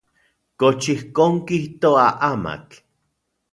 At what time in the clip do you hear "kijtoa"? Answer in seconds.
1.47-2.07